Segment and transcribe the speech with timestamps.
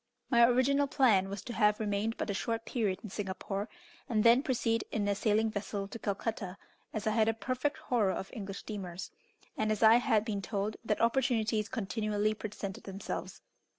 [0.31, 3.69] My original plan was to have remained but a short period in Singapore,
[4.09, 6.57] and then proceed in a sailing vessel to Calcutta,
[6.91, 9.11] as I had a perfect horror of English steamers,
[9.55, 13.43] and as I had been told that opportunities continually presented themselves.